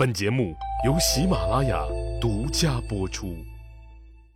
[0.00, 0.56] 本节目
[0.86, 1.78] 由喜马拉雅
[2.18, 3.36] 独家播出。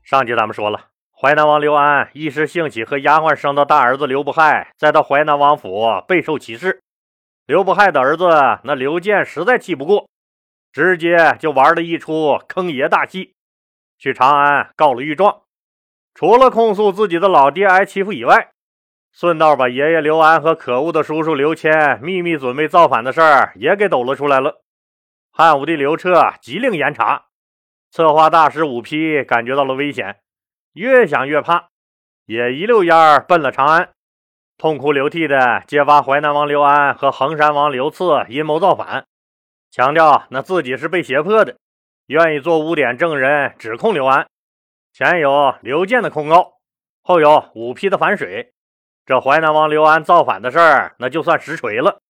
[0.02, 6.82] 上集咱们说了，淮南王刘安一时兴起，和丫鬟生的大儿子刘不害在他淮南王府备受歧视。
[7.46, 8.29] 刘不害的儿子
[8.64, 10.06] 那刘建实在气不过，
[10.71, 13.33] 直接就玩了一出坑爷大戏，
[13.99, 15.44] 去长安告了御状。
[16.15, 18.51] 除了控诉自己的老爹挨欺负以外，
[19.15, 24.60] 顺道把爷爷刘安和可恶的叔叔刘谦秘密准备造反的事儿也给抖了出来了。
[25.37, 27.24] 汉武帝刘彻急令严查，
[27.90, 30.20] 策划大师武丕感觉到了危险，
[30.74, 31.70] 越想越怕，
[32.24, 33.90] 也一溜烟儿奔了长安，
[34.56, 39.06] 痛哭流涕的揭发淮南王刘安和衡山王刘赐阴谋造反，
[39.73, 41.56] 强调那自己是被胁迫的，
[42.06, 44.28] 愿意做污点证人指控刘安。
[44.92, 46.59] 前有刘建的控告，
[47.02, 48.54] 后有武丕的反水，
[49.04, 52.03] 这淮南王刘安造反的事儿，那就算实锤了。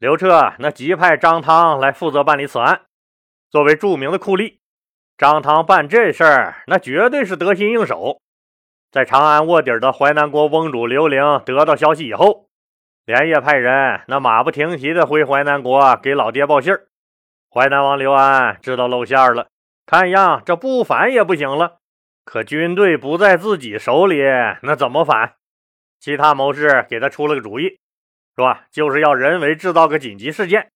[0.00, 2.86] 刘彻那急派张汤来负责办理此案。
[3.50, 4.56] 作为著名的酷吏，
[5.18, 8.22] 张汤办这事儿那绝对是得心应手。
[8.90, 12.46] 在长安卧底的淮南国翁主刘伶得到消息以后，
[13.04, 16.86] 连夜派人那马不停蹄的回淮南国给老爹报信儿。
[17.50, 19.48] 淮南王刘安知道露馅了，
[19.84, 21.80] 看样这不反也不行了。
[22.24, 24.22] 可军队不在自己手里，
[24.62, 25.34] 那怎么反？
[26.00, 27.78] 其他谋士给他出了个主意。
[28.36, 30.70] 说就是要人为制造个紧急事件，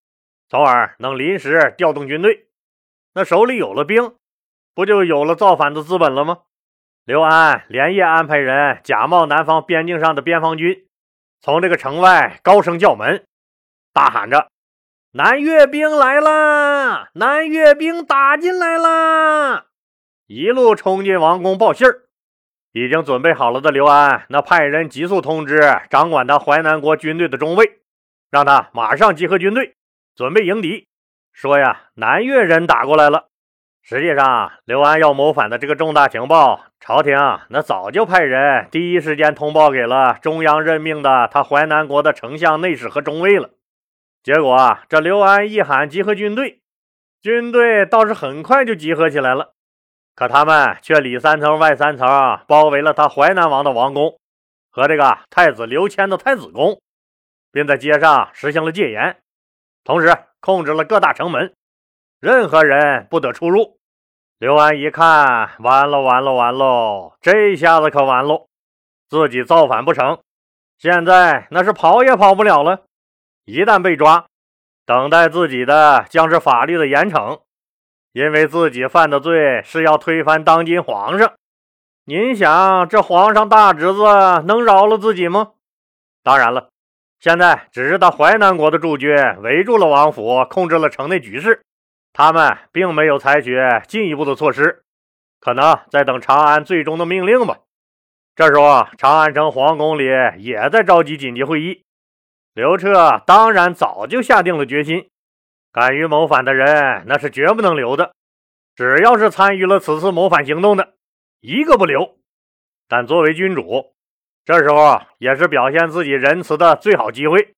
[0.49, 2.49] 从而能临时调动军队。
[3.15, 4.15] 那手里有了兵，
[4.75, 6.41] 不就有了造反的资本了吗？
[7.05, 10.87] 刘安连夜安排人假冒南方边境上的边防军，
[11.41, 13.25] 从这个城外高声叫门，
[13.93, 14.49] 大喊着
[15.13, 17.11] ：“南越兵来了！
[17.13, 19.67] 南越兵打进来了！”
[20.27, 22.05] 一路冲进王宫报信儿。
[22.75, 27.79] 已经准备好了的刘安，那派人急速通知掌管他淮南国军队的中尉，
[28.33, 29.77] 让他马上集合军队，
[30.17, 30.89] 准备迎敌。
[31.33, 33.29] 说呀，南越人打过来了。
[33.81, 37.17] 实际上，刘安要谋反的这个重大情报，朝廷
[37.51, 43.51] 那早就派人第一时间通报给了中央任命的他淮南国的丞相、内史和中尉了。
[44.25, 46.59] 结果啊，这刘安一喊集合军队，
[47.23, 49.54] 军队倒是很快就集合起来了。
[50.15, 52.07] 可他们却里三层外三层，
[52.47, 54.19] 包围了他淮南王的王宫
[54.71, 56.81] 和这个太子刘谦的太子宫，
[57.51, 59.21] 并在街上实行了戒严，
[59.83, 61.55] 同时控制了各大城门，
[62.21, 63.79] 任何人不得出入。
[64.39, 68.47] 刘安一看，完了完了完喽，这下子可完喽，
[69.09, 70.21] 自己造反不成，
[70.79, 72.83] 现在那是跑也跑不了了。
[73.45, 74.27] 一旦被抓，
[74.85, 77.41] 等待自己的将是法律的严惩。
[78.15, 81.33] 因为自己犯的罪是要推翻当今皇上，
[82.05, 84.05] 您想这皇上大侄子
[84.45, 85.55] 能饶了自己吗？
[86.23, 86.69] 当然了，
[87.19, 91.65] 现在只是他淮南国的驻军围住了王府，控制了城内局势，
[92.13, 93.59] 他们并没有采取
[93.89, 94.85] 进一步的措施，
[95.41, 97.59] 可能在等长安最终的命令吧。
[98.37, 100.05] 这时候，长安城皇宫里
[100.39, 101.83] 也在召集紧急会议，
[102.55, 105.09] 刘彻当然早就下定了决心。
[105.75, 108.15] 敢于谋反的人，那是绝不能留的。
[108.77, 110.95] 只要是参与了此次谋反行动的，
[111.41, 112.17] 一个不留。
[112.87, 113.93] 但作为君主，
[114.45, 117.57] 这时候也是表现自己仁慈的最好机会，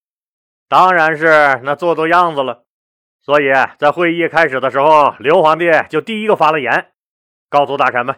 [0.67, 2.65] 当然是那做做样子了。
[3.21, 6.93] 所以在会议开始的时候，刘皇帝就第一个发了言，
[7.51, 8.17] 告诉大臣们：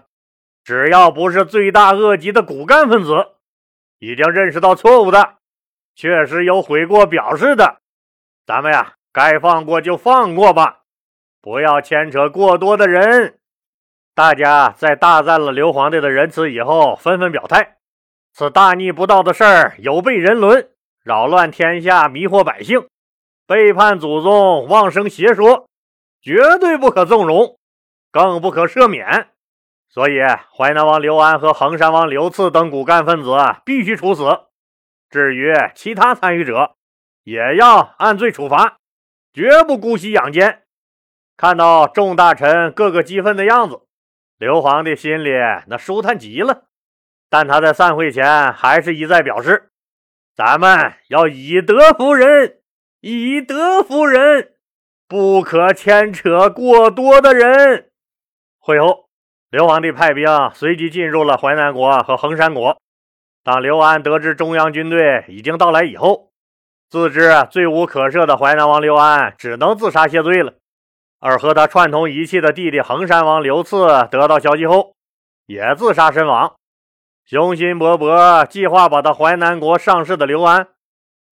[0.62, 3.32] 只要不是罪大恶极的骨干分子，
[3.98, 5.38] 已经认识到错误的，
[5.96, 7.80] 确实有悔过表示的，
[8.46, 8.94] 咱们呀。
[9.18, 10.82] 该放过就放过吧，
[11.42, 13.40] 不要牵扯过多的人。
[14.14, 17.78] 大家在大赞了刘皇帝的仁慈以后，纷纷表态：
[18.32, 20.70] 此大逆不道的事儿有悖人伦，
[21.02, 22.86] 扰乱天下，迷惑百姓，
[23.44, 25.66] 背叛祖宗，妄生邪说，
[26.22, 27.58] 绝对不可纵容，
[28.12, 29.30] 更不可赦免。
[29.88, 30.20] 所以，
[30.56, 34.22] 淮南王刘安和衡山王刘赐等骨干分子必须处死。
[35.10, 36.76] 至于其他参与者，
[37.24, 38.77] 也要按罪处罚。
[39.38, 40.62] 绝不姑息养奸。
[41.36, 43.82] 看到众大臣个个激愤的样子，
[44.36, 45.30] 刘皇帝心里
[45.68, 46.64] 那舒坦极了。
[47.30, 49.70] 但他在散会前还是一再表示
[50.34, 52.58] ：“咱们要以德服人，
[53.00, 54.54] 以德服人，
[55.06, 57.92] 不可牵扯过多的人。”
[58.58, 59.08] 会后，
[59.50, 62.76] 刘皇帝派兵随即进入了淮南国和衡山国。
[63.44, 66.27] 当刘安得知中央军队已经到来以后，
[66.90, 70.54] 自知罪无可赦的淮南王刘安只能自杀谢罪了，
[71.20, 74.94] 而和他串通一气的弟弟衡山王刘赐得到消息后，
[75.44, 76.54] 也自杀身亡。
[77.26, 80.68] 雄心勃勃计划把他淮南国上市的刘安，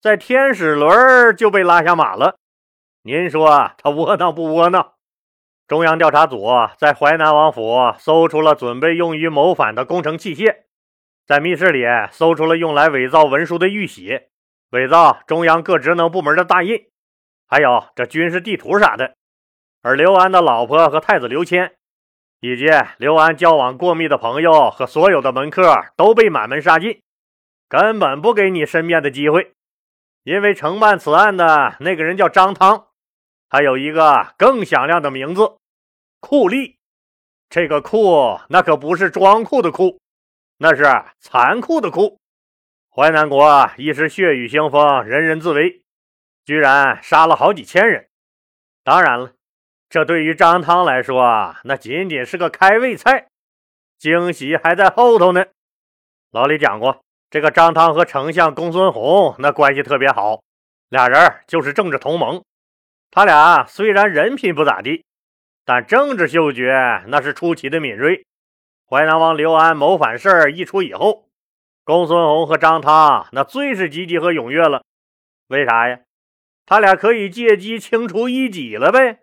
[0.02, 2.36] 在天使轮就被拉下马了。
[3.04, 4.92] 您说他窝囊不窝囊？
[5.70, 10.64] 中央调查组在淮南王府搜出了准备用于谋反的工程器械，
[11.26, 14.20] 在密室里搜出了用来伪造文书的玉玺，
[14.72, 16.88] 伪造中央各职能部门的大印，
[17.48, 19.16] 还有这军事地图啥的。
[19.82, 21.76] 而刘安的老婆和太子刘谦，
[22.40, 22.66] 以及
[22.98, 27.02] 刘安交往过密的朋友和所有的门客都被满门杀尽，
[27.70, 29.54] 根本不给你申辩的机会。
[30.24, 32.88] 因为承办此案的那个人叫张汤。
[33.48, 35.58] 还有一个更响亮的名字，
[36.20, 36.76] 酷吏。
[37.48, 40.00] 这个酷，那可不是装酷的酷，
[40.58, 40.84] 那是
[41.20, 42.20] 残酷的酷。
[42.96, 45.82] 淮南国一时血雨腥风，人人自危，
[46.46, 48.08] 居然杀了好几千人。
[48.86, 49.34] 当然了，
[49.90, 53.28] 这对于张汤来说，那仅仅是个开胃菜，
[53.98, 55.46] 惊喜还在后头呢。
[56.32, 60.42] 老李讲过，这个张汤和丞相公孙弘那关系特别好，
[60.88, 62.46] 俩人就是政治同盟。
[63.12, 65.04] 他俩虽然人品不咋地，
[65.66, 68.26] 但政治嗅觉那是出奇的敏锐。
[68.90, 71.25] 淮南王刘安谋反事儿一出以后，
[71.86, 74.82] 公孙弘和张汤那最是积极和踊跃了。
[75.50, 76.00] 为啥呀？
[76.66, 79.20] 他俩可以借机清除异己了呗。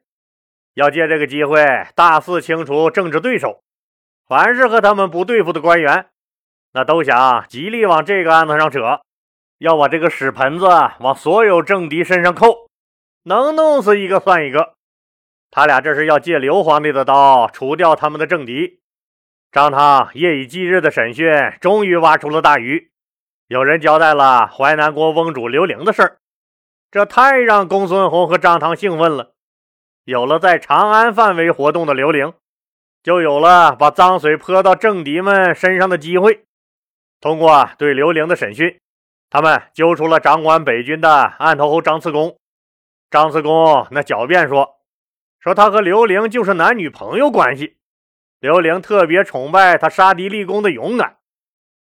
[0.74, 1.66] 要借这个机会
[1.96, 3.64] 大肆清除政治对手，
[4.28, 6.10] 凡是和他们不对付的官员，
[6.72, 9.00] 那都想极力往这个案子上扯，
[9.58, 10.66] 要把这个屎盆子
[11.00, 12.68] 往所有政敌身上扣。
[13.24, 14.74] 能弄死一个算一个，
[15.50, 18.81] 他俩这是要借刘皇帝的刀除掉他们的政敌。
[19.52, 22.90] 张汤夜以继日的审讯，终于挖出了大鱼。
[23.48, 26.16] 有人交代了淮南国翁主刘玲的事儿，
[26.90, 29.34] 这太让公孙弘和张汤兴奋了。
[30.04, 32.32] 有了在长安范围活动的刘玲，
[33.02, 36.44] 就有了把脏水泼到政敌们身上的机会。
[37.20, 38.80] 通过对刘玲的审讯，
[39.28, 42.38] 他们揪出了掌管北军的案头侯张次公。
[43.10, 44.76] 张次公那狡辩说
[45.40, 47.76] ：“说他和刘玲就是男女朋友关系，
[48.42, 51.18] 刘玲特别崇拜他杀敌立功的勇敢，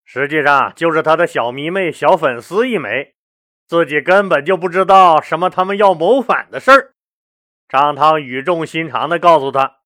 [0.04, 3.16] 实际上就是他的小迷妹、小粉丝一枚，
[3.66, 6.96] 自己根本就不知道什么他们要谋反的事儿。”
[7.70, 9.78] 张汤语重心长地告诉他：“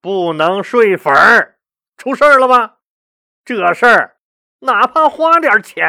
[0.00, 1.58] 不能睡粉儿，
[1.98, 2.78] 出事儿了吧？
[3.44, 4.16] 这事儿
[4.60, 5.84] 哪怕花点钱，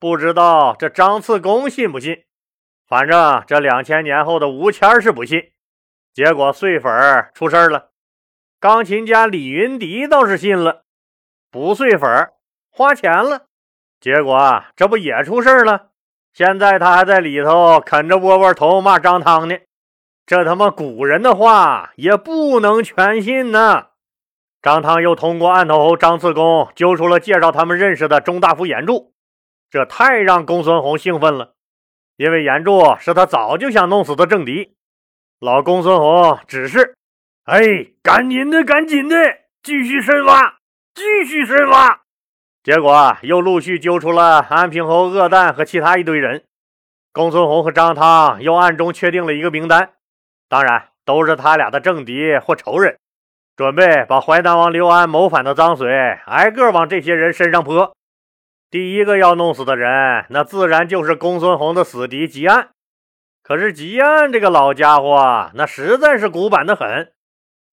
[0.00, 2.24] 不知道这张次公信不信。”
[2.88, 5.52] 反正这两千年后的吴谦是不信，
[6.12, 7.89] 结果碎粉儿出事了。
[8.60, 10.82] 钢琴家李云迪倒是信了，
[11.50, 12.34] 不碎粉儿
[12.70, 13.46] 花钱了，
[13.98, 15.88] 结果这不也出事了？
[16.34, 19.56] 现在他还在里头啃着窝窝头骂张汤呢。
[20.26, 23.86] 这他妈古人的话也不能全信呢。
[24.60, 29.14] 张汤又通过案头侯张次公揪出了介绍他们认识的中大夫严柱，
[29.70, 31.54] 这太让公孙弘兴奋了。
[32.18, 34.76] 因为严柱是他早就想弄死的政敌，
[35.38, 36.94] 老公孙弘指示
[37.50, 37.62] ：“哎，
[38.00, 39.16] 赶紧的，赶紧的，
[39.60, 40.58] 继续深挖，
[40.94, 42.02] 继续深挖。”
[42.62, 46.44] 结果又陆续揪出了安平侯恶蛋和其他一堆人。
[47.12, 49.94] 公孙弘和张汤又暗中确定了一个名单，
[50.48, 52.96] 当然都是他俩的政敌或仇人，
[53.56, 55.92] 准备把淮南王刘安谋反的脏水
[56.26, 57.96] 挨个往这些人身上泼。
[58.70, 62.68] 第一个要弄死的人，那自然就是公孙弘的死敌吉安。
[63.42, 67.10] 可是吉安这个老家伙，那实在是古板的很，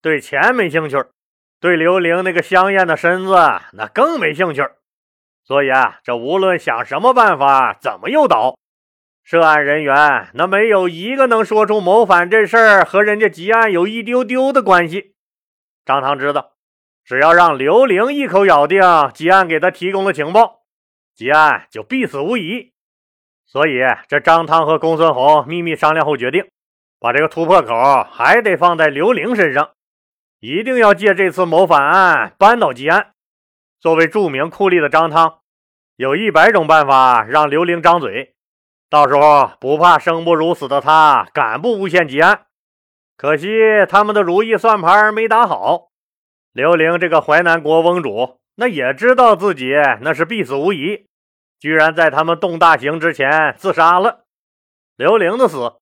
[0.07, 0.95] 对钱没兴趣，
[1.59, 3.35] 对刘玲那个香艳的身子
[3.73, 4.65] 那更没兴趣。
[5.43, 8.55] 所以啊，这无论想什么办法，怎么诱导，
[9.21, 15.13] 涉案人员那没有一个能说出谋反这事儿和人家吉安有一丢丢的关系。
[15.83, 16.53] 张汤知道，
[17.03, 18.81] 只要让刘玲一口咬定
[19.13, 20.61] 吉安给他提供了情报。
[21.13, 22.71] 吉安就必死无疑，
[23.45, 26.47] 所以这张汤和公孙弘秘密商量后决定，
[26.97, 27.75] 把这个突破口
[28.09, 29.71] 还得放在刘玲身上，
[30.39, 33.13] 一定要借这次谋反案扳倒吉安。
[33.79, 35.39] 作为著名酷吏的张汤，
[35.95, 38.35] 有一百种办法让刘玲张嘴，
[38.89, 42.45] 到时候不怕生不如死的他敢不诬陷吉安？
[43.15, 43.47] 可惜
[43.89, 45.89] 他们的如意算盘没打好，
[46.53, 48.39] 刘玲这个淮南国翁主。
[48.59, 51.05] 那也知道自己那是必死无疑，
[51.59, 54.25] 居然在他们动大刑之前自杀了。
[54.95, 55.75] 刘玲的死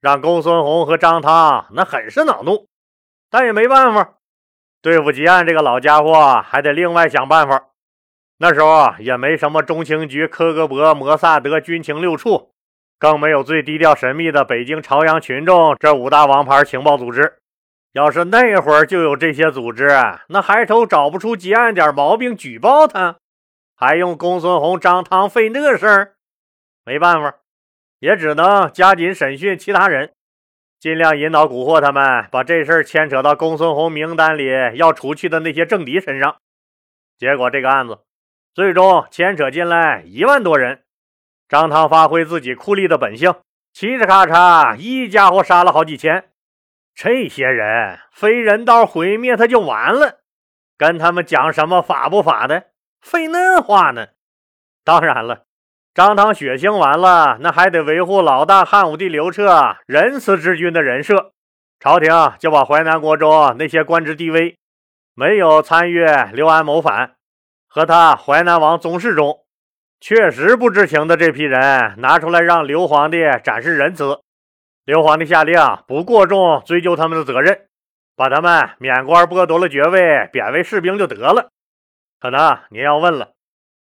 [0.00, 2.68] 让公孙弘和张汤那很是恼怒，
[3.30, 4.14] 但也没办法，
[4.82, 7.68] 对付吉安这个老家伙还得另外想办法。
[8.38, 12.52] 那时候也没什么中情局、科格勃、摩萨德、军情六处，
[12.98, 17.38] 更没有最低调神秘的北京朝阳群众这五大王牌情报组织。
[17.92, 19.90] 要是那会儿就有这些组织，
[20.28, 23.16] 那还愁找不出结案点毛病举报他？
[23.76, 26.14] 还用公孙弘、张汤费那事儿？
[26.84, 27.34] 没办法，
[27.98, 30.12] 也只能加紧审讯其他人。
[30.80, 34.46] 尽量引导蛊惑他们，把这事儿牵扯到公孙弘名单里
[34.76, 36.38] 要除去的那些政敌身上。
[37.18, 37.98] 结果这个案子
[38.54, 40.82] 最终牵扯进来一万多人。
[41.50, 43.30] 张汤发挥自己酷吏的本性，
[43.74, 46.30] 嘁哧咔嚓，一家伙杀了好几千。
[46.94, 50.20] 这些人非人道毁灭他就完了，
[50.78, 52.68] 跟他们讲什么法不法的，
[53.02, 54.08] 废嫩话呢？
[54.82, 55.44] 当然了，
[56.00, 61.32] 张汤血腥完了，那还得维护老大汉武帝刘彻仁慈之君的人设。
[61.78, 64.56] 朝廷就把淮南国中那些官职低微、
[65.14, 67.16] 没有参与刘安谋反
[67.68, 69.40] 和他淮南王宗室中。
[70.00, 74.20] 确实不知情的这批人拿出来让刘皇帝展示仁慈，
[74.86, 77.66] 刘皇帝下令不过重追究他们的责任，
[78.16, 81.50] 把他们免官剥夺了爵位，贬为士兵就得了。
[82.18, 83.32] 可能您要问了，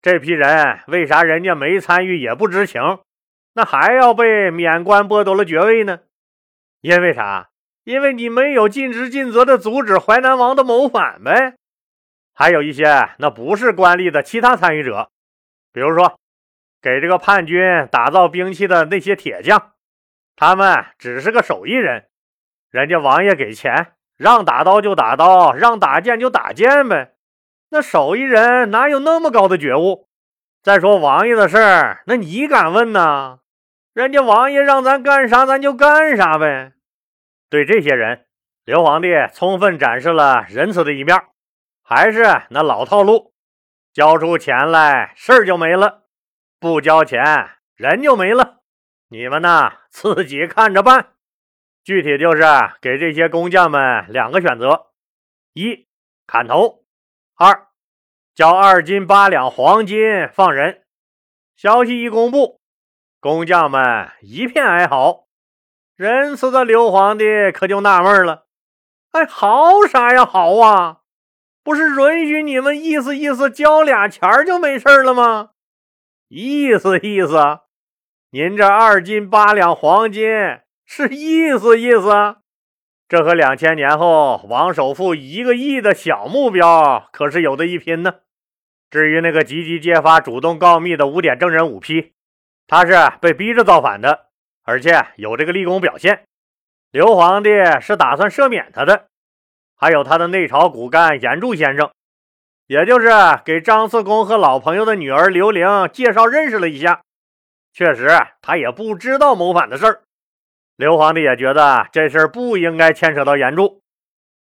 [0.00, 2.80] 这批人为啥人家没参与也不知情，
[3.54, 6.00] 那还要被免官剥夺了爵位呢？
[6.80, 7.50] 因为啥？
[7.84, 11.54] 因为你没有尽职尽责的阻止淮南王的谋反呗。
[12.34, 15.10] 还有一些那不是官吏的其他参与者。
[15.72, 16.18] 比如说，
[16.80, 19.72] 给这个叛军打造兵器的那些铁匠，
[20.36, 22.06] 他们只是个手艺人，
[22.70, 27.14] 人家王爷给钱，让打刀就打刀，让打剑就打剑呗。
[27.70, 30.08] 那手艺人哪有那么高的觉悟？
[30.62, 33.40] 再说王爷的事儿，那你敢问呢？
[33.92, 36.72] 人家王爷让咱干啥，咱就干啥呗。
[37.50, 38.26] 对这些人，
[38.64, 41.16] 刘皇帝充分展示了仁慈的一面，
[41.82, 43.34] 还是那老套路。
[43.92, 46.02] 交出钱来，事儿就没了；
[46.60, 48.60] 不交钱，人就没了。
[49.08, 51.14] 你们呢，自己看着办。
[51.82, 52.42] 具体就是
[52.80, 54.88] 给这些工匠们两个选择：
[55.54, 55.88] 一
[56.26, 56.84] 砍头，
[57.40, 57.68] 二
[58.34, 60.82] 交二斤八两黄金放人。
[61.54, 62.60] 消息一公布，
[63.20, 65.28] 工匠们一片哀嚎。
[65.94, 68.46] 仁慈的刘皇帝可就纳闷了
[69.12, 70.26] ：“哎，嚎啥呀？
[70.26, 70.98] 嚎啊！”
[71.62, 75.50] 不是允许你们意思意思交俩钱就没事了吗？
[76.26, 77.60] 意思意思，
[78.30, 80.24] 您这二斤八两黄金
[80.84, 82.38] 是意思意思？
[83.08, 88.16] 这和两千年后王首富一个亿的小目标可是有的一拼呢。
[88.90, 92.12] 至于那个积极揭发、主动告密的污点证人武批，
[92.66, 94.26] 他是被逼着造反的，
[94.62, 96.24] 而且有这个立功表现。
[96.90, 97.50] 刘皇帝
[97.80, 99.06] 是打算赦免他的。
[99.74, 101.90] 还有他的内朝骨干严柱先生，
[102.66, 103.08] 也就是
[103.44, 107.00] 给张四公和老朋友的女儿刘玲介绍认识了一下。
[107.72, 108.08] 确实，
[108.42, 110.02] 他也不知道谋反的事儿。
[110.78, 113.82] 刘皇帝也觉得这事儿不应该牵扯到严柱，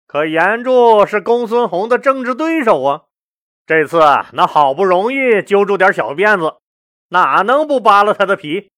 [0.07, 3.05] 可严柱是公孙弘的政治对手啊。
[3.65, 4.01] 这次
[4.35, 6.59] 那好不容易揪住点小辫子，
[7.09, 8.71] 哪能不扒了他的皮？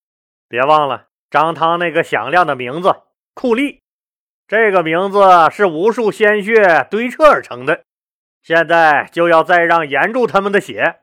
[0.48, 2.94] 别忘了张汤那个响亮的名字——
[3.34, 3.80] 酷吏。
[4.46, 5.18] 这个名字
[5.50, 7.82] 是无数鲜血堆砌而成的，
[8.40, 11.00] 现在就要再让严柱他们的血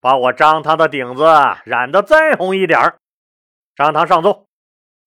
[0.00, 1.24] 把我张汤的顶子
[1.64, 2.96] 染得再红一点儿。
[3.74, 4.46] 张汤上奏：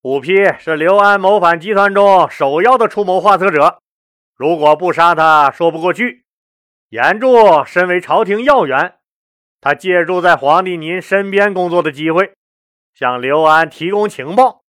[0.01, 3.81] 虎批是刘安谋反集团中首要的出谋划策者，
[4.33, 6.23] 如果不杀他，说不过去。
[6.87, 8.95] 严柱身为朝廷要员，
[9.59, 12.31] 他借助在皇帝您身边工作的机会，
[12.93, 14.61] 向刘安提供情报。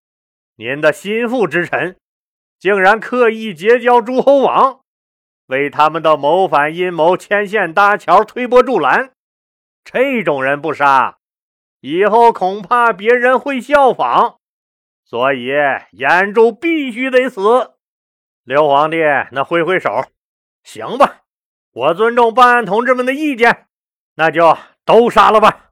[0.56, 1.96] 您的心腹之臣。
[2.58, 4.80] 竟然刻意结交诸侯王，
[5.46, 9.12] 为他们的谋反阴谋牵线搭桥、推波助澜。
[9.84, 11.18] 这种人不杀，
[11.80, 14.39] 以后恐怕别人会效仿。
[15.11, 15.49] 所以
[15.90, 17.40] 严柱必须得死。
[18.45, 18.99] 刘皇帝
[19.33, 20.05] 那挥挥手，
[20.62, 21.23] 行吧，
[21.73, 23.67] 我尊重办案同志们的意见，
[24.14, 25.71] 那就都杀了吧。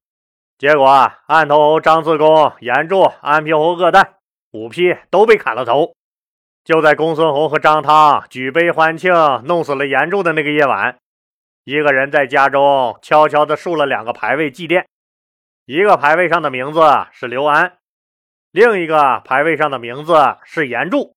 [0.59, 0.89] 结果
[1.29, 4.15] 案头张四公、严柱、安平侯恶旦
[4.51, 5.95] 五批都被砍了头。
[6.65, 9.13] 就在公孙弘和张汤举杯欢庆
[9.45, 10.99] 弄死了严柱的那个夜晚，
[11.63, 14.85] 一个人在家中悄悄地竖了两个牌位祭奠。
[15.65, 16.81] 一个牌位上的名字
[17.13, 17.78] 是刘安，
[18.51, 20.15] 另一个牌位上的名字
[20.45, 21.15] 是严柱。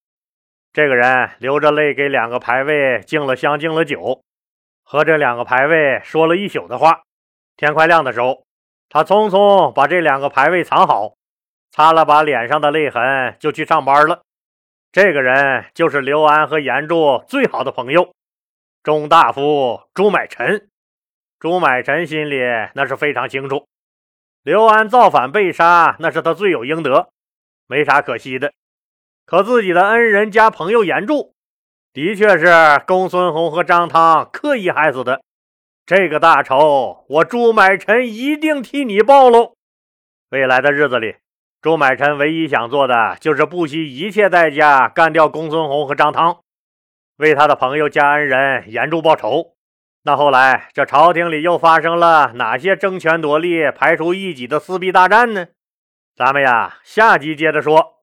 [0.74, 4.22] 这个人流着泪给两个牌位敬了香、敬了酒，
[4.84, 7.04] 和这两个牌位说了一宿的话。
[7.56, 8.46] 天快亮的时候，
[8.90, 11.14] 他匆匆把这两个牌位藏好，
[11.72, 14.22] 擦了把脸上的泪痕，就去上班了。
[14.92, 18.14] 这个人就是刘安和严柱最好的朋友，
[18.84, 20.68] 中大夫朱买臣。
[21.40, 22.40] 朱买臣心里
[22.76, 23.68] 那是非常清楚，
[24.44, 27.10] 刘安造反被杀，那是他罪有应得，
[27.72, 28.52] 没啥可惜的。
[29.26, 31.34] 可自己的恩人加朋友严柱，
[31.94, 32.48] 的确是
[32.86, 35.22] 公孙弘和张汤刻意害死的。
[35.86, 39.54] 这个大仇，我朱买臣一定替你报喽。
[40.32, 41.16] 未来的日子里。
[41.62, 46.42] 朱买臣唯一想做的就是不惜一切代价干掉公孙弘和张汤，
[47.16, 49.54] 为他的朋友家恩人严柱报仇。
[50.04, 55.48] 那后来这朝廷里又发生了哪些争权夺利、排除异己的撕逼大战呢？
[56.24, 58.01] 咱们呀，下集接着说。